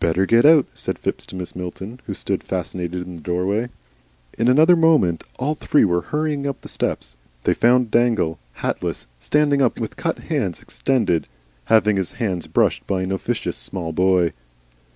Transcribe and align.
"Better 0.00 0.26
get 0.26 0.44
out," 0.44 0.66
said 0.74 0.98
Phipps 0.98 1.24
to 1.26 1.36
Mrs. 1.36 1.54
Milton, 1.54 2.00
who 2.06 2.12
stood 2.12 2.42
fascinated 2.42 3.06
in 3.06 3.14
the 3.14 3.20
doorway. 3.20 3.68
In 4.36 4.48
another 4.48 4.74
moment 4.74 5.22
all 5.38 5.54
three 5.54 5.84
were 5.84 6.00
hurrying 6.00 6.44
up 6.44 6.60
the 6.62 6.68
steps. 6.68 7.14
They 7.44 7.54
found 7.54 7.92
Dangle, 7.92 8.40
hatless, 8.54 9.06
standing 9.20 9.62
up 9.62 9.78
with 9.78 9.94
cut 9.96 10.18
hands 10.18 10.60
extended, 10.60 11.28
having 11.66 11.94
his 11.94 12.10
hands 12.14 12.48
brushed 12.48 12.84
by 12.88 13.02
an 13.02 13.12
officious 13.12 13.56
small 13.56 13.92
boy. 13.92 14.32